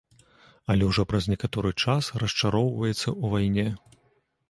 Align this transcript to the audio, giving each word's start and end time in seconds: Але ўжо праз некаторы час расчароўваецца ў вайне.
Але 0.73 0.87
ўжо 0.87 1.05
праз 1.11 1.27
некаторы 1.33 1.71
час 1.85 2.11
расчароўваецца 2.25 3.01
ў 3.01 3.25
вайне. 3.37 3.67